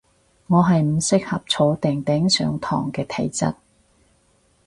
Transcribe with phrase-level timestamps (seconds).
[0.47, 3.53] 我係唔適合坐定定上堂嘅體質